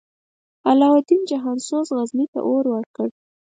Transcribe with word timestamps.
علاوالدین 0.69 1.21
جهان 1.29 1.57
سوز، 1.67 1.87
غزني 1.97 2.25
ته 2.33 2.39
اور 2.49 2.65
ورکړ. 2.73 3.07